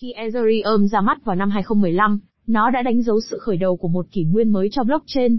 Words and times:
Khi 0.00 0.12
Ethereum 0.12 0.86
ra 0.86 1.00
mắt 1.00 1.24
vào 1.24 1.36
năm 1.36 1.50
2015, 1.50 2.20
nó 2.46 2.70
đã 2.70 2.82
đánh 2.82 3.02
dấu 3.02 3.20
sự 3.30 3.38
khởi 3.38 3.56
đầu 3.56 3.76
của 3.76 3.88
một 3.88 4.06
kỷ 4.12 4.24
nguyên 4.24 4.52
mới 4.52 4.68
cho 4.72 4.84
blockchain. 4.84 5.38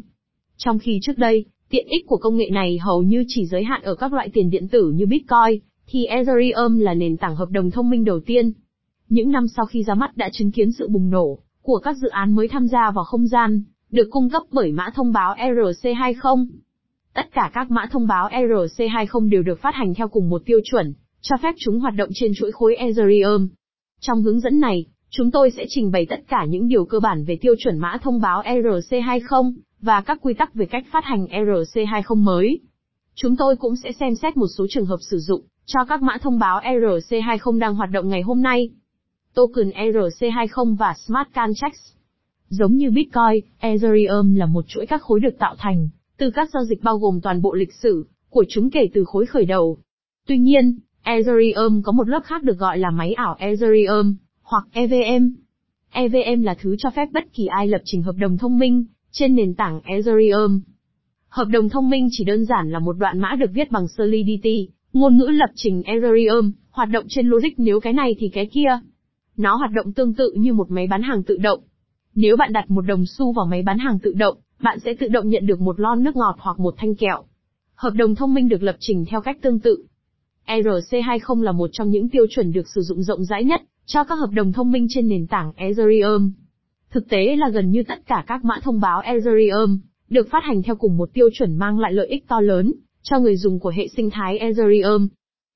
Trong 0.58 0.80
khi 0.80 1.00
trước 1.02 1.18
đây, 1.18 1.46
tiện 1.70 1.88
ích 1.88 2.06
của 2.08 2.18
công 2.18 2.38
nghệ 2.38 2.50
này 2.52 2.78
hầu 2.78 3.04
như 3.04 3.24
chỉ 3.28 3.46
giới 3.46 3.64
hạn 3.64 3.82
ở 3.84 3.96
các 3.96 4.14
loại 4.14 4.30
tiền 4.34 4.50
điện 4.50 4.68
tử 4.68 4.92
như 4.96 5.06
Bitcoin, 5.06 5.60
thì 5.88 6.06
Ethereum 6.06 6.80
là 6.80 6.94
nền 6.94 7.18
tảng 7.18 7.36
hợp 7.36 7.50
đồng 7.50 7.72
thông 7.72 7.90
minh 7.90 8.04
đầu 8.04 8.20
tiên. 8.20 8.52
Những 9.10 9.32
năm 9.32 9.48
sau 9.48 9.66
khi 9.66 9.84
ra 9.84 9.96
mắt 9.96 10.18
đã 10.18 10.30
chứng 10.34 10.52
kiến 10.52 10.72
sự 10.72 10.88
bùng 10.88 11.10
nổ 11.10 11.40
của 11.62 11.78
các 11.78 11.98
dự 11.98 12.10
án 12.10 12.36
mới 12.36 12.48
tham 12.48 12.68
gia 12.68 12.92
vào 12.92 13.04
không 13.04 13.28
gian, 13.28 13.64
được 13.92 14.08
cung 14.12 14.30
cấp 14.30 14.44
bởi 14.52 14.72
mã 14.72 14.90
thông 14.96 15.12
báo 15.12 15.36
ERC20. 15.36 16.48
Tất 17.14 17.34
cả 17.34 17.52
các 17.54 17.72
mã 17.72 17.86
thông 17.92 18.08
báo 18.08 18.30
ERC20 18.30 19.30
đều 19.30 19.44
được 19.44 19.62
phát 19.62 19.76
hành 19.76 19.94
theo 19.94 20.08
cùng 20.08 20.30
một 20.30 20.42
tiêu 20.46 20.60
chuẩn, 20.64 20.94
cho 21.22 21.36
phép 21.44 21.56
chúng 21.58 21.80
hoạt 21.80 21.96
động 21.96 22.10
trên 22.14 22.32
chuỗi 22.36 22.52
khối 22.52 22.76
Ethereum. 22.76 23.48
Trong 24.02 24.22
hướng 24.22 24.40
dẫn 24.40 24.60
này, 24.60 24.86
chúng 25.10 25.32
tôi 25.32 25.52
sẽ 25.52 25.66
trình 25.70 25.92
bày 25.92 26.06
tất 26.10 26.20
cả 26.28 26.46
những 26.46 26.68
điều 26.68 26.86
cơ 26.86 27.00
bản 27.00 27.24
về 27.26 27.38
tiêu 27.42 27.56
chuẩn 27.60 27.78
mã 27.78 27.98
thông 28.02 28.22
báo 28.22 28.42
ERC20 28.42 29.54
và 29.82 30.02
các 30.02 30.20
quy 30.22 30.34
tắc 30.34 30.54
về 30.54 30.66
cách 30.66 30.86
phát 30.92 31.04
hành 31.06 31.26
ERC20 31.26 32.16
mới. 32.16 32.60
Chúng 33.16 33.36
tôi 33.36 33.56
cũng 33.56 33.76
sẽ 33.76 33.92
xem 33.92 34.16
xét 34.16 34.38
một 34.38 34.48
số 34.58 34.66
trường 34.70 34.86
hợp 34.86 34.98
sử 35.12 35.18
dụng 35.18 35.42
cho 35.66 35.86
các 35.86 36.02
mã 36.02 36.18
thông 36.22 36.40
báo 36.40 36.60
ERC20 36.60 37.60
đang 37.60 37.76
hoạt 37.76 37.90
động 37.92 38.10
ngày 38.10 38.22
hôm 38.22 38.42
nay. 38.42 38.70
Token 39.34 39.70
ERC20 39.70 40.76
và 40.76 40.94
Smart 41.08 41.28
Contracts 41.36 41.92
Giống 42.50 42.76
như 42.76 42.92
Bitcoin, 42.92 43.46
Ethereum 43.60 44.36
là 44.36 44.46
một 44.46 44.66
chuỗi 44.68 44.86
các 44.86 45.02
khối 45.02 45.20
được 45.20 45.38
tạo 45.40 45.56
thành 45.58 45.90
từ 46.18 46.32
các 46.32 46.50
giao 46.54 46.64
dịch 46.64 46.84
bao 46.84 46.98
gồm 46.98 47.22
toàn 47.22 47.42
bộ 47.42 47.54
lịch 47.54 47.74
sử 47.74 48.06
của 48.30 48.46
chúng 48.50 48.70
kể 48.70 48.90
từ 48.94 49.04
khối 49.06 49.26
khởi 49.26 49.46
đầu. 49.46 49.78
Tuy 50.28 50.38
nhiên, 50.38 50.80
Ethereum 51.04 51.82
có 51.82 51.92
một 51.92 52.08
lớp 52.08 52.24
khác 52.24 52.44
được 52.44 52.58
gọi 52.58 52.78
là 52.78 52.90
máy 52.90 53.14
ảo 53.14 53.36
Ethereum, 53.40 54.16
hoặc 54.44 54.64
EVM. 54.72 55.30
EVM 55.92 56.42
là 56.44 56.56
thứ 56.62 56.76
cho 56.80 56.90
phép 56.90 57.10
bất 57.14 57.34
kỳ 57.34 57.46
ai 57.46 57.68
lập 57.68 57.82
trình 57.86 58.02
hợp 58.02 58.16
đồng 58.18 58.38
thông 58.38 58.60
minh 58.60 58.86
trên 59.12 59.36
nền 59.36 59.56
tảng 59.56 59.82
Ethereum. 59.84 60.62
Hợp 61.30 61.46
đồng 61.46 61.70
thông 61.70 61.90
minh 61.90 62.08
chỉ 62.12 62.24
đơn 62.24 62.46
giản 62.46 62.72
là 62.72 62.80
một 62.80 62.94
đoạn 62.94 63.20
mã 63.20 63.36
được 63.40 63.50
viết 63.54 63.72
bằng 63.72 63.88
Solidity, 63.88 64.70
ngôn 64.94 65.18
ngữ 65.18 65.26
lập 65.26 65.50
trình 65.56 65.84
Ethereum, 65.84 66.52
hoạt 66.72 66.90
động 66.90 67.06
trên 67.10 67.28
logic 67.28 67.54
nếu 67.58 67.80
cái 67.80 67.94
này 67.94 68.16
thì 68.20 68.30
cái 68.30 68.46
kia. 68.46 68.80
Nó 69.38 69.56
hoạt 69.56 69.72
động 69.72 69.94
tương 69.94 70.14
tự 70.14 70.34
như 70.38 70.54
một 70.54 70.72
máy 70.72 70.88
bán 70.88 71.02
hàng 71.02 71.24
tự 71.24 71.38
động. 71.38 71.60
Nếu 72.16 72.38
bạn 72.38 72.54
đặt 72.54 72.72
một 72.72 72.82
đồng 72.82 73.06
xu 73.06 73.34
vào 73.34 73.46
máy 73.46 73.64
bán 73.64 73.78
hàng 73.78 74.00
tự 74.00 74.14
động, 74.14 74.38
bạn 74.62 74.80
sẽ 74.80 74.94
tự 74.94 75.08
động 75.08 75.30
nhận 75.30 75.46
được 75.46 75.62
một 75.62 75.80
lon 75.80 76.04
nước 76.04 76.16
ngọt 76.16 76.36
hoặc 76.40 76.60
một 76.60 76.74
thanh 76.78 76.96
kẹo. 76.96 77.24
Hợp 77.76 77.94
đồng 77.94 78.16
thông 78.16 78.34
minh 78.34 78.50
được 78.50 78.64
lập 78.64 78.76
trình 78.80 79.06
theo 79.10 79.22
cách 79.22 79.38
tương 79.42 79.60
tự. 79.60 79.86
ERC20 80.48 81.42
là 81.42 81.52
một 81.52 81.70
trong 81.74 81.90
những 81.90 82.10
tiêu 82.10 82.26
chuẩn 82.30 82.52
được 82.52 82.68
sử 82.76 82.82
dụng 82.82 83.04
rộng 83.04 83.24
rãi 83.24 83.44
nhất 83.44 83.62
cho 83.86 84.04
các 84.04 84.16
hợp 84.16 84.30
đồng 84.34 84.54
thông 84.54 84.72
minh 84.72 84.88
trên 84.90 85.08
nền 85.08 85.28
tảng 85.28 85.52
Ethereum. 85.56 86.32
Thực 86.92 87.10
tế 87.10 87.36
là 87.36 87.50
gần 87.50 87.72
như 87.72 87.84
tất 87.84 88.08
cả 88.08 88.24
các 88.28 88.46
mã 88.46 88.60
thông 88.64 88.80
báo 88.80 89.00
Ethereum 89.00 89.80
được 90.10 90.28
phát 90.32 90.44
hành 90.44 90.64
theo 90.64 90.76
cùng 90.76 90.98
một 90.98 91.10
tiêu 91.14 91.30
chuẩn 91.34 91.56
mang 91.56 91.80
lại 91.80 91.94
lợi 91.94 92.08
ích 92.08 92.28
to 92.28 92.40
lớn 92.40 92.74
cho 93.02 93.20
người 93.20 93.36
dùng 93.36 93.60
của 93.60 93.70
hệ 93.70 93.88
sinh 93.88 94.10
thái 94.10 94.38
Ethereum. 94.38 95.08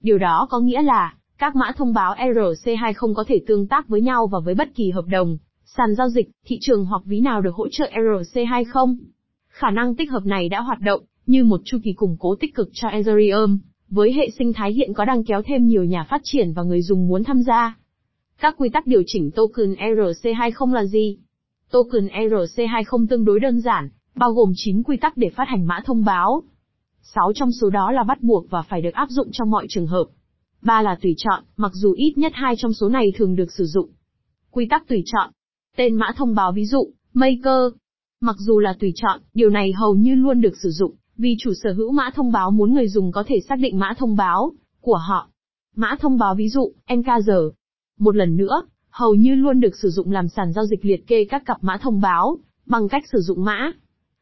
Điều 0.04 0.18
đó 0.18 0.48
có 0.50 0.60
nghĩa 0.60 0.82
là 0.82 1.16
các 1.38 1.56
mã 1.56 1.72
thông 1.78 1.94
báo 1.94 2.16
ERC20 2.16 3.14
có 3.14 3.24
thể 3.28 3.42
tương 3.48 3.68
tác 3.68 3.88
với 3.88 4.02
nhau 4.02 4.28
và 4.28 4.40
với 4.40 4.56
bất 4.56 4.76
kỳ 4.76 4.92
hợp 4.92 5.06
đồng, 5.08 5.38
sàn 5.66 5.96
giao 5.96 6.10
dịch, 6.10 6.30
thị 6.46 6.58
trường 6.62 6.86
hoặc 6.86 7.02
ví 7.06 7.20
nào 7.20 7.42
được 7.42 7.56
hỗ 7.56 7.68
trợ 7.72 7.86
ERC20. 7.94 8.96
Khả 9.48 9.70
năng 9.70 9.96
tích 9.96 10.12
hợp 10.12 10.26
này 10.26 10.50
đã 10.50 10.62
hoạt 10.62 10.80
động 10.80 11.02
như 11.26 11.44
một 11.44 11.62
chu 11.66 11.78
kỳ 11.84 11.94
củng 11.94 12.18
cố 12.20 12.36
tích 12.36 12.56
cực 12.56 12.70
cho 12.74 12.88
Ethereum, 12.88 13.60
với 13.90 14.14
hệ 14.14 14.30
sinh 14.38 14.54
thái 14.54 14.74
hiện 14.74 14.94
có 14.94 15.06
đang 15.06 15.24
kéo 15.24 15.42
thêm 15.46 15.68
nhiều 15.68 15.84
nhà 15.84 16.04
phát 16.04 16.22
triển 16.24 16.54
và 16.54 16.64
người 16.64 16.82
dùng 16.82 17.08
muốn 17.08 17.24
tham 17.24 17.42
gia. 17.42 17.78
Các 18.40 18.56
quy 18.58 18.70
tắc 18.70 18.88
điều 18.88 19.04
chỉnh 19.06 19.32
token 19.32 19.74
ERC20 19.74 20.74
là 20.74 20.86
gì? 20.86 21.18
Token 21.72 22.08
ERC20 22.08 23.08
tương 23.08 23.26
đối 23.26 23.40
đơn 23.40 23.62
giản, 23.62 23.90
bao 24.16 24.34
gồm 24.34 24.52
9 24.56 24.84
quy 24.84 24.98
tắc 24.98 25.18
để 25.18 25.30
phát 25.30 25.48
hành 25.48 25.68
mã 25.68 25.82
thông 25.86 26.06
báo. 26.06 26.44
6 27.02 27.32
trong 27.36 27.52
số 27.52 27.70
đó 27.70 27.92
là 27.92 28.04
bắt 28.04 28.22
buộc 28.22 28.50
và 28.50 28.62
phải 28.62 28.82
được 28.82 28.94
áp 28.94 29.10
dụng 29.10 29.30
trong 29.32 29.52
mọi 29.52 29.66
trường 29.70 29.88
hợp. 29.88 30.06
3 30.62 30.82
là 30.82 30.98
tùy 31.02 31.16
chọn, 31.18 31.44
mặc 31.58 31.72
dù 31.74 31.94
ít 31.94 32.18
nhất 32.18 32.32
hai 32.36 32.56
trong 32.58 32.74
số 32.74 32.90
này 32.90 33.12
thường 33.16 33.36
được 33.36 33.52
sử 33.52 33.66
dụng. 33.66 33.90
Quy 34.52 34.68
tắc 34.70 34.88
tùy 34.88 35.04
chọn. 35.06 35.32
Tên 35.78 35.96
mã 35.96 36.12
thông 36.16 36.36
báo 36.36 36.52
ví 36.52 36.66
dụ, 36.66 36.90
Maker. 37.14 37.74
Mặc 38.22 38.36
dù 38.40 38.60
là 38.60 38.76
tùy 38.80 38.94
chọn, 38.96 39.20
điều 39.34 39.50
này 39.50 39.72
hầu 39.72 39.96
như 39.96 40.16
luôn 40.16 40.42
được 40.42 40.58
sử 40.64 40.70
dụng, 40.70 40.96
vì 41.18 41.36
chủ 41.40 41.54
sở 41.64 41.74
hữu 41.74 41.92
mã 41.92 42.10
thông 42.16 42.32
báo 42.32 42.52
muốn 42.52 42.74
người 42.74 42.88
dùng 42.88 43.12
có 43.12 43.24
thể 43.28 43.40
xác 43.50 43.56
định 43.60 43.80
mã 43.80 43.94
thông 43.98 44.16
báo 44.16 44.52
của 44.82 44.98
họ. 44.98 45.30
Mã 45.76 45.96
thông 46.00 46.18
báo 46.18 46.36
ví 46.36 46.50
dụ, 46.50 46.72
MKG. 46.90 47.32
Một 48.00 48.16
lần 48.16 48.38
nữa, 48.38 48.62
hầu 48.90 49.16
như 49.16 49.36
luôn 49.36 49.60
được 49.60 49.76
sử 49.76 49.90
dụng 49.90 50.12
làm 50.12 50.28
sàn 50.28 50.54
giao 50.54 50.66
dịch 50.66 50.86
liệt 50.86 51.08
kê 51.08 51.26
các 51.26 51.46
cặp 51.46 51.58
mã 51.62 51.78
thông 51.78 52.02
báo, 52.02 52.38
bằng 52.66 52.90
cách 52.90 53.04
sử 53.12 53.20
dụng 53.22 53.46
mã. 53.46 53.72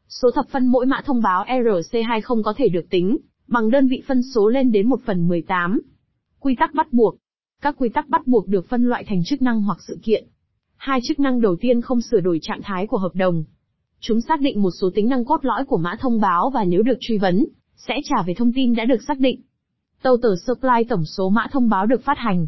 Số 0.08 0.32
thập 0.32 0.50
phân 0.50 0.66
mỗi 0.66 0.86
mã 0.86 1.02
thông 1.06 1.22
báo 1.22 1.46
ERC20 1.46 2.44
có 2.44 2.54
thể 2.58 2.70
được 2.70 2.86
tính, 2.90 3.18
bằng 3.48 3.72
đơn 3.72 3.88
vị 3.88 4.04
phân 4.08 4.22
số 4.36 4.48
lên 4.48 4.72
đến 4.72 4.90
1 4.90 5.00
phần 5.06 5.28
18. 5.28 5.82
Quy 6.40 6.56
tắc 6.60 6.74
bắt 6.74 6.94
buộc. 6.94 7.16
Các 7.62 7.76
quy 7.78 7.90
tắc 7.90 8.10
bắt 8.10 8.28
buộc 8.28 8.48
được 8.48 8.70
phân 8.70 8.90
loại 8.90 9.04
thành 9.08 9.24
chức 9.24 9.42
năng 9.42 9.62
hoặc 9.62 9.78
sự 9.88 10.00
kiện. 10.04 10.28
Hai 10.76 11.00
chức 11.04 11.20
năng 11.20 11.42
đầu 11.42 11.56
tiên 11.56 11.82
không 11.82 12.02
sửa 12.02 12.20
đổi 12.20 12.40
trạng 12.42 12.62
thái 12.64 12.88
của 12.88 12.98
hợp 12.98 13.16
đồng. 13.16 13.44
Chúng 14.06 14.22
xác 14.22 14.42
định 14.42 14.62
một 14.62 14.70
số 14.82 14.90
tính 14.96 15.10
năng 15.10 15.26
cốt 15.26 15.46
lõi 15.46 15.66
của 15.66 15.78
mã 15.78 15.96
thông 16.00 16.20
báo 16.20 16.50
và 16.54 16.64
nếu 16.64 16.84
được 16.84 16.98
truy 17.00 17.18
vấn, 17.18 17.46
sẽ 17.76 17.96
trả 18.04 18.24
về 18.24 18.34
thông 18.34 18.54
tin 18.54 18.76
đã 18.76 18.86
được 18.86 19.04
xác 19.08 19.20
định. 19.20 19.42
Total 20.02 20.32
supply 20.48 20.84
tổng 20.90 21.06
số 21.06 21.30
mã 21.30 21.48
thông 21.52 21.70
báo 21.70 21.86
được 21.86 22.04
phát 22.04 22.18
hành. 22.18 22.48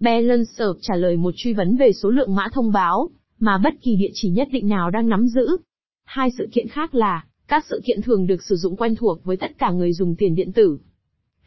Balancer 0.00 0.68
trả 0.80 0.94
lời 0.96 1.16
một 1.16 1.34
truy 1.36 1.52
vấn 1.52 1.76
về 1.76 1.92
số 1.92 2.10
lượng 2.10 2.34
mã 2.34 2.48
thông 2.52 2.72
báo, 2.72 3.10
mà 3.38 3.58
bất 3.58 3.74
kỳ 3.82 3.96
địa 3.96 4.10
chỉ 4.14 4.28
nhất 4.28 4.48
định 4.52 4.68
nào 4.68 4.90
đang 4.90 5.08
nắm 5.08 5.26
giữ. 5.26 5.56
Hai 6.04 6.30
sự 6.38 6.48
kiện 6.52 6.68
khác 6.68 6.94
là, 6.94 7.24
các 7.48 7.64
sự 7.68 7.80
kiện 7.84 8.02
thường 8.02 8.26
được 8.26 8.42
sử 8.42 8.56
dụng 8.56 8.76
quen 8.76 8.96
thuộc 8.96 9.24
với 9.24 9.36
tất 9.36 9.58
cả 9.58 9.70
người 9.70 9.92
dùng 9.92 10.16
tiền 10.16 10.34
điện 10.34 10.52
tử. 10.52 10.78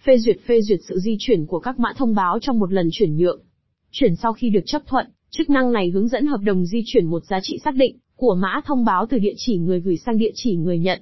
Phê 0.06 0.18
duyệt 0.18 0.38
phê 0.46 0.62
duyệt 0.62 0.80
sự 0.88 1.00
di 1.00 1.16
chuyển 1.20 1.46
của 1.46 1.60
các 1.60 1.80
mã 1.80 1.94
thông 1.98 2.16
báo 2.16 2.40
trong 2.42 2.60
một 2.60 2.74
lần 2.74 2.90
chuyển 2.92 3.18
nhượng. 3.18 3.42
Chuyển 3.92 4.16
sau 4.16 4.34
khi 4.34 4.50
được 4.50 4.64
chấp 4.66 4.88
thuận, 4.88 5.08
chức 5.30 5.50
năng 5.50 5.72
này 5.72 5.90
hướng 5.90 6.08
dẫn 6.08 6.26
hợp 6.26 6.42
đồng 6.42 6.66
di 6.66 6.84
chuyển 6.86 7.06
một 7.06 7.26
giá 7.26 7.40
trị 7.44 7.60
xác 7.64 7.76
định 7.76 7.98
của 8.20 8.36
mã 8.36 8.62
thông 8.66 8.86
báo 8.86 9.06
từ 9.10 9.20
địa 9.20 9.34
chỉ 9.38 9.58
người 9.58 9.80
gửi 9.80 9.98
sang 9.98 10.18
địa 10.18 10.32
chỉ 10.34 10.56
người 10.56 10.80
nhận. 10.80 11.02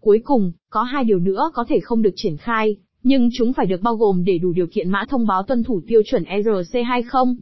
Cuối 0.00 0.20
cùng, 0.24 0.52
có 0.70 0.82
hai 0.82 1.04
điều 1.04 1.18
nữa 1.18 1.50
có 1.54 1.64
thể 1.68 1.80
không 1.80 2.02
được 2.02 2.12
triển 2.16 2.36
khai, 2.36 2.76
nhưng 3.02 3.28
chúng 3.32 3.52
phải 3.52 3.66
được 3.66 3.82
bao 3.82 3.96
gồm 3.96 4.24
để 4.24 4.38
đủ 4.38 4.52
điều 4.52 4.66
kiện 4.66 4.90
mã 4.90 5.04
thông 5.08 5.26
báo 5.26 5.42
tuân 5.42 5.62
thủ 5.62 5.80
tiêu 5.86 6.02
chuẩn 6.06 6.22
ERC20. 6.22 7.36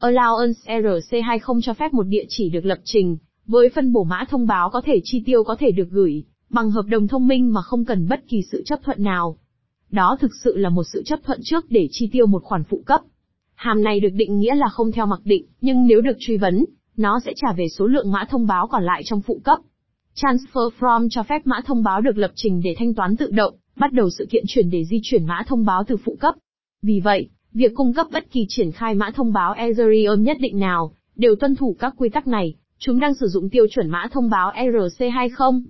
Allowance 0.00 0.52
ERC20 0.66 1.60
cho 1.62 1.74
phép 1.74 1.92
một 1.92 2.02
địa 2.02 2.24
chỉ 2.28 2.50
được 2.50 2.64
lập 2.64 2.78
trình, 2.84 3.16
với 3.46 3.68
phân 3.74 3.92
bổ 3.92 4.04
mã 4.04 4.24
thông 4.28 4.46
báo 4.46 4.70
có 4.70 4.80
thể 4.84 5.00
chi 5.04 5.22
tiêu 5.26 5.44
có 5.44 5.56
thể 5.58 5.70
được 5.70 5.88
gửi, 5.90 6.24
bằng 6.50 6.70
hợp 6.70 6.86
đồng 6.88 7.08
thông 7.08 7.28
minh 7.28 7.52
mà 7.52 7.62
không 7.62 7.84
cần 7.84 8.08
bất 8.08 8.28
kỳ 8.28 8.42
sự 8.52 8.62
chấp 8.66 8.80
thuận 8.84 9.02
nào. 9.02 9.38
Đó 9.90 10.16
thực 10.20 10.30
sự 10.44 10.56
là 10.56 10.68
một 10.68 10.84
sự 10.92 11.02
chấp 11.02 11.18
thuận 11.24 11.40
trước 11.42 11.64
để 11.70 11.88
chi 11.90 12.08
tiêu 12.12 12.26
một 12.26 12.42
khoản 12.42 12.64
phụ 12.64 12.82
cấp. 12.86 13.00
Hàm 13.54 13.82
này 13.82 14.00
được 14.00 14.12
định 14.12 14.38
nghĩa 14.38 14.54
là 14.54 14.66
không 14.68 14.92
theo 14.92 15.06
mặc 15.06 15.20
định, 15.24 15.46
nhưng 15.60 15.86
nếu 15.86 16.00
được 16.00 16.16
truy 16.18 16.36
vấn, 16.36 16.64
nó 16.96 17.20
sẽ 17.24 17.32
trả 17.36 17.52
về 17.52 17.68
số 17.68 17.86
lượng 17.86 18.12
mã 18.12 18.24
thông 18.30 18.46
báo 18.46 18.66
còn 18.66 18.84
lại 18.84 19.02
trong 19.04 19.20
phụ 19.20 19.40
cấp. 19.44 19.58
Transfer 20.14 20.70
from 20.78 21.08
cho 21.10 21.22
phép 21.22 21.46
mã 21.46 21.60
thông 21.66 21.82
báo 21.82 22.00
được 22.00 22.16
lập 22.18 22.30
trình 22.34 22.60
để 22.64 22.74
thanh 22.78 22.94
toán 22.94 23.16
tự 23.16 23.30
động, 23.30 23.54
bắt 23.76 23.92
đầu 23.92 24.10
sự 24.10 24.26
kiện 24.30 24.44
chuyển 24.48 24.70
để 24.70 24.84
di 24.84 25.00
chuyển 25.02 25.26
mã 25.26 25.42
thông 25.46 25.64
báo 25.64 25.84
từ 25.86 25.96
phụ 25.96 26.16
cấp. 26.20 26.34
Vì 26.82 27.00
vậy, 27.00 27.28
việc 27.52 27.72
cung 27.74 27.92
cấp 27.92 28.06
bất 28.12 28.30
kỳ 28.30 28.46
triển 28.48 28.72
khai 28.72 28.94
mã 28.94 29.10
thông 29.10 29.32
báo 29.32 29.52
Ethereum 29.52 30.22
nhất 30.22 30.36
định 30.40 30.58
nào, 30.58 30.94
đều 31.16 31.36
tuân 31.36 31.56
thủ 31.56 31.76
các 31.78 31.94
quy 31.96 32.08
tắc 32.08 32.26
này, 32.26 32.54
chúng 32.78 33.00
đang 33.00 33.14
sử 33.14 33.26
dụng 33.26 33.50
tiêu 33.50 33.66
chuẩn 33.70 33.90
mã 33.90 34.06
thông 34.12 34.30
báo 34.30 34.52
ERC20. 34.52 35.62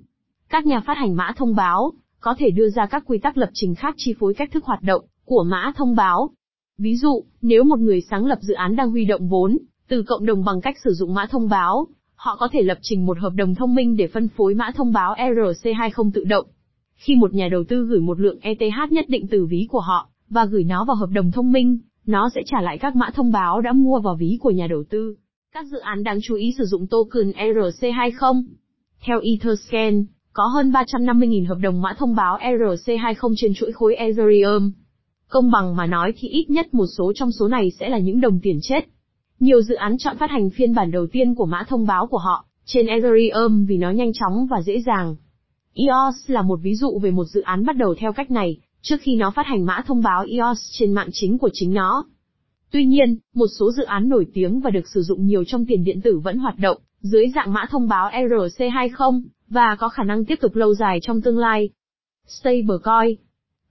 Các 0.49 0.67
nhà 0.67 0.81
phát 0.81 0.97
hành 0.97 1.17
mã 1.17 1.33
thông 1.37 1.55
báo, 1.55 1.93
có 2.21 2.35
thể 2.39 2.51
đưa 2.51 2.69
ra 2.69 2.87
các 2.87 3.03
quy 3.07 3.19
tắc 3.19 3.37
lập 3.37 3.51
trình 3.53 3.75
khác 3.75 3.95
chi 3.97 4.15
phối 4.21 4.35
cách 4.35 4.51
thức 4.53 4.65
hoạt 4.65 4.83
động 4.83 5.05
của 5.25 5.45
mã 5.47 5.73
thông 5.77 5.95
báo. 5.95 6.31
Ví 6.79 6.97
dụ, 6.97 7.25
nếu 7.43 7.65
một 7.65 7.79
người 7.79 8.01
sáng 8.11 8.27
lập 8.27 8.39
dự 8.41 8.55
án 8.55 8.77
đang 8.77 8.91
huy 8.91 9.05
động 9.05 9.29
vốn 9.29 9.59
từ 9.89 10.03
cộng 10.03 10.27
đồng 10.27 10.45
bằng 10.45 10.61
cách 10.61 10.77
sử 10.85 10.91
dụng 10.91 11.15
mã 11.15 11.27
thông 11.31 11.49
báo, 11.49 11.87
họ 12.15 12.37
có 12.37 12.49
thể 12.53 12.63
lập 12.63 12.79
trình 12.83 13.07
một 13.07 13.19
hợp 13.19 13.33
đồng 13.37 13.55
thông 13.55 13.75
minh 13.75 13.97
để 13.97 14.07
phân 14.07 14.29
phối 14.29 14.55
mã 14.55 14.71
thông 14.75 14.93
báo 14.93 15.15
ERC20 15.15 16.11
tự 16.15 16.25
động. 16.25 16.47
Khi 16.95 17.15
một 17.17 17.35
nhà 17.35 17.49
đầu 17.49 17.65
tư 17.69 17.87
gửi 17.87 18.01
một 18.01 18.21
lượng 18.21 18.39
ETH 18.41 18.91
nhất 18.93 19.05
định 19.09 19.27
từ 19.31 19.47
ví 19.47 19.67
của 19.71 19.81
họ, 19.81 20.09
và 20.31 20.45
gửi 20.45 20.65
nó 20.65 20.85
vào 20.85 20.97
hợp 20.97 21.11
đồng 21.13 21.31
thông 21.31 21.53
minh, 21.53 21.79
nó 22.07 22.31
sẽ 22.35 22.43
trả 22.47 22.61
lại 22.61 22.79
các 22.79 22.97
mã 22.97 23.11
thông 23.15 23.33
báo 23.33 23.61
đã 23.61 23.73
mua 23.73 24.01
vào 24.01 24.17
ví 24.17 24.39
của 24.41 24.51
nhà 24.51 24.67
đầu 24.67 24.85
tư. 24.91 25.15
Các 25.55 25.67
dự 25.67 25.79
án 25.79 26.05
đáng 26.05 26.19
chú 26.23 26.35
ý 26.35 26.55
sử 26.59 26.65
dụng 26.65 26.87
token 26.87 27.31
ERC20. 27.31 28.43
Theo 29.07 29.21
Etherscan, 29.21 30.05
có 30.33 30.47
hơn 30.47 30.71
350.000 30.71 31.49
hợp 31.49 31.59
đồng 31.61 31.83
mã 31.83 31.95
thông 31.99 32.15
báo 32.15 32.39
ERC20 32.39 33.35
trên 33.37 33.55
chuỗi 33.55 33.73
khối 33.73 33.95
Ethereum. 33.95 34.73
Công 35.29 35.51
bằng 35.51 35.77
mà 35.77 35.87
nói 35.87 36.13
thì 36.17 36.29
ít 36.29 36.51
nhất 36.51 36.75
một 36.75 36.87
số 36.99 37.13
trong 37.15 37.33
số 37.33 37.49
này 37.49 37.71
sẽ 37.81 37.89
là 37.89 37.99
những 37.99 38.21
đồng 38.21 38.41
tiền 38.43 38.59
chết. 38.63 38.94
Nhiều 39.41 39.63
dự 39.63 39.75
án 39.75 39.99
chọn 39.99 40.17
phát 40.17 40.31
hành 40.31 40.51
phiên 40.51 40.75
bản 40.75 40.91
đầu 40.91 41.07
tiên 41.07 41.35
của 41.35 41.47
mã 41.47 41.65
thông 41.69 41.87
báo 41.87 42.07
của 42.07 42.19
họ, 42.19 42.45
trên 42.65 42.87
Ethereum 42.87 43.67
vì 43.67 43.77
nó 43.77 43.91
nhanh 43.91 44.13
chóng 44.13 44.47
và 44.47 44.63
dễ 44.63 44.81
dàng. 44.87 45.17
EOS 45.75 46.15
là 46.27 46.43
một 46.43 46.59
ví 46.63 46.75
dụ 46.75 46.99
về 46.99 47.11
một 47.11 47.25
dự 47.25 47.41
án 47.41 47.67
bắt 47.67 47.77
đầu 47.77 47.95
theo 47.99 48.13
cách 48.13 48.31
này, 48.31 48.59
trước 48.83 48.97
khi 49.01 49.17
nó 49.17 49.31
phát 49.31 49.47
hành 49.47 49.67
mã 49.67 49.83
thông 49.87 50.03
báo 50.03 50.27
EOS 50.29 50.59
trên 50.73 50.93
mạng 50.93 51.09
chính 51.13 51.39
của 51.39 51.51
chính 51.53 51.75
nó. 51.75 52.05
Tuy 52.71 52.85
nhiên, 52.85 53.17
một 53.35 53.47
số 53.59 53.73
dự 53.73 53.85
án 53.85 54.09
nổi 54.09 54.27
tiếng 54.35 54.61
và 54.61 54.71
được 54.71 54.89
sử 54.89 55.03
dụng 55.03 55.27
nhiều 55.27 55.45
trong 55.45 55.67
tiền 55.67 55.85
điện 55.85 56.01
tử 56.01 56.19
vẫn 56.19 56.39
hoạt 56.39 56.59
động, 56.59 56.79
dưới 57.01 57.27
dạng 57.35 57.53
mã 57.53 57.67
thông 57.71 57.89
báo 57.89 58.11
ERC20, 58.11 59.23
và 59.49 59.77
có 59.79 59.89
khả 59.89 60.03
năng 60.03 60.25
tiếp 60.25 60.39
tục 60.41 60.57
lâu 60.57 60.75
dài 60.75 60.99
trong 61.03 61.21
tương 61.21 61.39
lai. 61.39 61.69
Stablecoin 62.27 63.17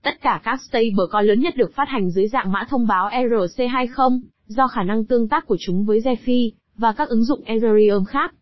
Tất 0.02 0.20
cả 0.22 0.40
các 0.44 0.60
stablecoin 0.62 1.26
lớn 1.26 1.40
nhất 1.40 1.56
được 1.56 1.74
phát 1.74 1.88
hành 1.88 2.10
dưới 2.10 2.28
dạng 2.28 2.52
mã 2.52 2.66
thông 2.68 2.86
báo 2.86 3.08
ERC20, 3.08 4.20
do 4.46 4.68
khả 4.68 4.82
năng 4.82 5.04
tương 5.04 5.28
tác 5.28 5.46
của 5.46 5.56
chúng 5.60 5.84
với 5.84 6.00
DeFi, 6.00 6.50
và 6.76 6.92
các 6.92 7.08
ứng 7.08 7.24
dụng 7.24 7.42
Ethereum 7.44 8.04
khác. 8.04 8.34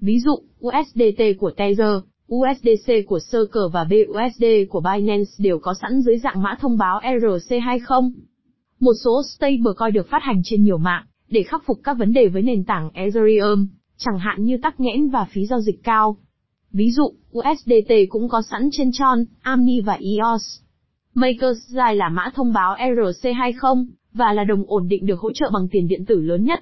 Ví 0.00 0.18
dụ, 0.20 0.32
USDT 0.66 1.22
của 1.38 1.50
Tether, 1.50 2.02
USDC 2.34 2.92
của 3.06 3.18
Circle 3.32 3.62
và 3.72 3.84
BUSD 3.84 4.44
của 4.70 4.80
Binance 4.80 5.30
đều 5.38 5.58
có 5.58 5.74
sẵn 5.82 6.00
dưới 6.00 6.18
dạng 6.18 6.42
mã 6.42 6.56
thông 6.60 6.78
báo 6.78 7.00
ERC20. 7.00 8.10
Một 8.80 8.92
số 9.04 9.22
stablecoin 9.36 9.92
được 9.92 10.08
phát 10.10 10.22
hành 10.22 10.40
trên 10.44 10.64
nhiều 10.64 10.78
mạng, 10.78 11.04
để 11.28 11.42
khắc 11.42 11.62
phục 11.66 11.80
các 11.84 11.98
vấn 11.98 12.12
đề 12.12 12.28
với 12.28 12.42
nền 12.42 12.64
tảng 12.64 12.90
Ethereum, 12.94 13.66
chẳng 13.96 14.18
hạn 14.18 14.44
như 14.44 14.56
tắc 14.62 14.80
nghẽn 14.80 15.08
và 15.08 15.26
phí 15.32 15.46
giao 15.46 15.60
dịch 15.60 15.84
cao. 15.84 16.16
Ví 16.72 16.90
dụ, 16.90 17.12
USDT 17.38 17.92
cũng 18.08 18.28
có 18.28 18.42
sẵn 18.50 18.68
trên 18.72 18.92
Tron, 18.92 19.24
Amni 19.40 19.80
và 19.80 19.92
EOS. 19.92 20.60
MakerDAI 21.14 21.96
là 21.96 22.08
mã 22.08 22.30
thông 22.34 22.52
báo 22.52 22.76
ERC20, 22.76 23.86
và 24.18 24.32
là 24.32 24.44
đồng 24.44 24.64
ổn 24.66 24.88
định 24.88 25.06
được 25.06 25.20
hỗ 25.20 25.32
trợ 25.32 25.50
bằng 25.52 25.68
tiền 25.70 25.88
điện 25.88 26.04
tử 26.04 26.20
lớn 26.20 26.44
nhất. 26.44 26.60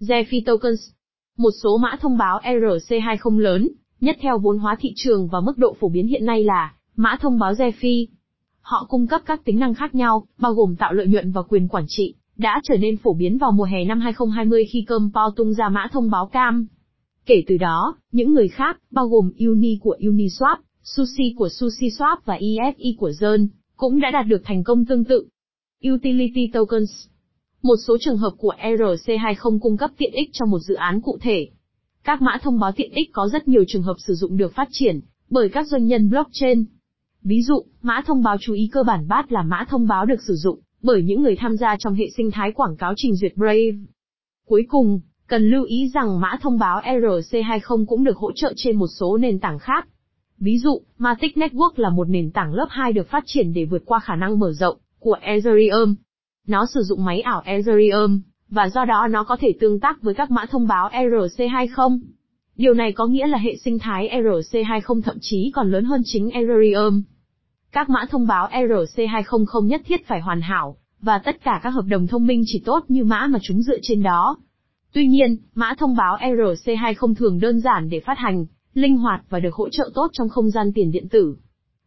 DeFi 0.00 0.40
Tokens 0.46 0.80
Một 1.38 1.50
số 1.62 1.78
mã 1.78 1.96
thông 2.00 2.18
báo 2.18 2.40
ERC20 2.42 3.38
lớn, 3.38 3.68
nhất 4.00 4.16
theo 4.20 4.38
vốn 4.38 4.58
hóa 4.58 4.76
thị 4.80 4.92
trường 4.96 5.28
và 5.28 5.40
mức 5.40 5.58
độ 5.58 5.76
phổ 5.80 5.88
biến 5.88 6.06
hiện 6.06 6.26
nay 6.26 6.44
là 6.44 6.74
mã 6.96 7.16
thông 7.20 7.38
báo 7.38 7.52
DeFi. 7.52 8.06
Họ 8.60 8.86
cung 8.88 9.06
cấp 9.06 9.20
các 9.26 9.44
tính 9.44 9.58
năng 9.58 9.74
khác 9.74 9.94
nhau, 9.94 10.26
bao 10.38 10.52
gồm 10.52 10.76
tạo 10.76 10.92
lợi 10.92 11.06
nhuận 11.06 11.32
và 11.32 11.42
quyền 11.42 11.68
quản 11.68 11.84
trị, 11.88 12.14
đã 12.36 12.60
trở 12.64 12.76
nên 12.76 12.96
phổ 12.96 13.14
biến 13.14 13.38
vào 13.38 13.52
mùa 13.52 13.64
hè 13.64 13.84
năm 13.84 14.00
2020 14.00 14.64
khi 14.70 14.82
Compound 14.88 15.36
tung 15.36 15.54
ra 15.54 15.68
mã 15.68 15.86
thông 15.92 16.10
báo 16.10 16.26
cam. 16.26 16.66
Kể 17.26 17.42
từ 17.46 17.56
đó, 17.56 17.96
những 18.12 18.32
người 18.32 18.48
khác, 18.48 18.80
bao 18.90 19.08
gồm 19.08 19.30
Uni 19.38 19.78
của 19.82 19.96
Uniswap, 20.00 20.56
Sushi 20.82 21.34
của 21.36 21.48
SushiSwap 21.48 22.16
và 22.24 22.36
Efi 22.36 22.96
của 22.98 23.10
Zern, 23.10 23.46
cũng 23.76 24.00
đã 24.00 24.10
đạt 24.10 24.26
được 24.26 24.42
thành 24.44 24.64
công 24.64 24.84
tương 24.84 25.04
tự. 25.04 25.28
Utility 25.90 26.50
Tokens 26.52 27.06
Một 27.62 27.76
số 27.86 27.96
trường 28.00 28.16
hợp 28.16 28.32
của 28.38 28.54
ERC20 28.62 29.58
cung 29.58 29.76
cấp 29.76 29.90
tiện 29.96 30.12
ích 30.12 30.30
cho 30.32 30.46
một 30.46 30.58
dự 30.58 30.74
án 30.74 31.00
cụ 31.00 31.18
thể. 31.20 31.48
Các 32.04 32.22
mã 32.22 32.38
thông 32.42 32.58
báo 32.58 32.72
tiện 32.72 32.90
ích 32.90 33.10
có 33.12 33.28
rất 33.28 33.48
nhiều 33.48 33.64
trường 33.68 33.82
hợp 33.82 33.94
sử 33.98 34.14
dụng 34.14 34.36
được 34.36 34.54
phát 34.54 34.68
triển 34.70 35.00
bởi 35.30 35.48
các 35.48 35.66
doanh 35.66 35.86
nhân 35.86 36.10
blockchain. 36.10 36.64
Ví 37.22 37.42
dụ, 37.42 37.62
mã 37.82 38.02
thông 38.06 38.22
báo 38.22 38.36
chú 38.40 38.52
ý 38.52 38.68
cơ 38.72 38.82
bản 38.82 39.08
BAT 39.08 39.32
là 39.32 39.42
mã 39.42 39.64
thông 39.68 39.86
báo 39.86 40.06
được 40.06 40.22
sử 40.26 40.34
dụng 40.34 40.58
bởi 40.82 41.02
những 41.02 41.22
người 41.22 41.36
tham 41.36 41.56
gia 41.56 41.76
trong 41.78 41.94
hệ 41.94 42.04
sinh 42.16 42.30
thái 42.30 42.52
quảng 42.52 42.76
cáo 42.76 42.92
trình 42.96 43.16
duyệt 43.16 43.36
Brave. 43.36 43.72
Cuối 44.46 44.66
cùng, 44.68 45.00
cần 45.26 45.50
lưu 45.50 45.64
ý 45.64 45.90
rằng 45.94 46.20
mã 46.20 46.38
thông 46.42 46.58
báo 46.58 46.80
ERC20 46.80 47.86
cũng 47.86 48.04
được 48.04 48.16
hỗ 48.16 48.32
trợ 48.32 48.52
trên 48.56 48.76
một 48.76 48.88
số 49.00 49.16
nền 49.16 49.38
tảng 49.38 49.58
khác. 49.58 49.88
Ví 50.38 50.58
dụ, 50.58 50.82
Matic 50.98 51.36
Network 51.36 51.72
là 51.76 51.90
một 51.90 52.08
nền 52.08 52.30
tảng 52.30 52.54
lớp 52.54 52.66
2 52.70 52.92
được 52.92 53.08
phát 53.10 53.22
triển 53.26 53.52
để 53.52 53.64
vượt 53.64 53.82
qua 53.84 53.98
khả 53.98 54.16
năng 54.16 54.38
mở 54.38 54.52
rộng 54.52 54.76
của 55.02 55.16
Ethereum. 55.20 55.94
Nó 56.46 56.66
sử 56.74 56.82
dụng 56.82 57.04
máy 57.04 57.20
ảo 57.20 57.42
Ethereum, 57.44 58.20
và 58.48 58.68
do 58.68 58.84
đó 58.84 59.06
nó 59.10 59.24
có 59.24 59.36
thể 59.40 59.52
tương 59.60 59.80
tác 59.80 60.02
với 60.02 60.14
các 60.14 60.30
mã 60.30 60.46
thông 60.46 60.66
báo 60.66 60.88
ERC20. 60.88 61.98
Điều 62.56 62.74
này 62.74 62.92
có 62.92 63.06
nghĩa 63.06 63.26
là 63.26 63.38
hệ 63.38 63.56
sinh 63.64 63.78
thái 63.78 64.08
ERC20 64.08 65.02
thậm 65.02 65.16
chí 65.20 65.52
còn 65.54 65.70
lớn 65.70 65.84
hơn 65.84 66.02
chính 66.04 66.30
Ethereum. 66.30 67.02
Các 67.72 67.90
mã 67.90 68.06
thông 68.10 68.26
báo 68.26 68.48
ERC20 68.52 69.44
không 69.44 69.66
nhất 69.66 69.82
thiết 69.84 70.06
phải 70.06 70.20
hoàn 70.20 70.40
hảo, 70.40 70.76
và 71.00 71.18
tất 71.18 71.44
cả 71.44 71.60
các 71.62 71.70
hợp 71.70 71.84
đồng 71.88 72.06
thông 72.06 72.26
minh 72.26 72.42
chỉ 72.46 72.62
tốt 72.64 72.84
như 72.88 73.04
mã 73.04 73.26
mà 73.26 73.38
chúng 73.42 73.62
dựa 73.62 73.78
trên 73.82 74.02
đó. 74.02 74.36
Tuy 74.92 75.06
nhiên, 75.06 75.36
mã 75.54 75.74
thông 75.78 75.96
báo 75.96 76.16
ERC20 76.16 77.14
thường 77.14 77.40
đơn 77.40 77.60
giản 77.60 77.88
để 77.88 78.00
phát 78.00 78.18
hành, 78.18 78.46
linh 78.74 78.96
hoạt 78.96 79.22
và 79.30 79.40
được 79.40 79.54
hỗ 79.54 79.68
trợ 79.68 79.90
tốt 79.94 80.10
trong 80.12 80.28
không 80.28 80.50
gian 80.50 80.72
tiền 80.74 80.90
điện 80.90 81.08
tử. 81.08 81.36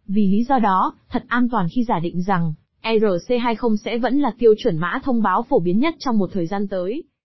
Vì 0.07 0.27
lý 0.27 0.43
do 0.43 0.59
đó, 0.59 0.93
thật 1.09 1.23
an 1.27 1.49
toàn 1.49 1.67
khi 1.75 1.83
giả 1.83 1.99
định 1.99 2.21
rằng 2.21 2.53
ERC20 2.85 3.75
sẽ 3.75 3.97
vẫn 3.97 4.19
là 4.19 4.31
tiêu 4.39 4.53
chuẩn 4.57 4.77
mã 4.77 4.99
thông 5.03 5.21
báo 5.21 5.45
phổ 5.49 5.59
biến 5.59 5.79
nhất 5.79 5.95
trong 5.99 6.17
một 6.17 6.29
thời 6.33 6.47
gian 6.47 6.67
tới. 6.67 7.03